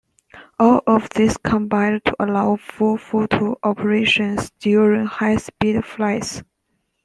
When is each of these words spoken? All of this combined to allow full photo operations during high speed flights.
All 0.57 0.81
of 0.87 1.09
this 1.11 1.37
combined 1.37 2.01
to 2.05 2.15
allow 2.19 2.55
full 2.55 2.97
photo 2.97 3.55
operations 3.61 4.49
during 4.59 5.05
high 5.05 5.35
speed 5.37 5.85
flights. 5.85 6.41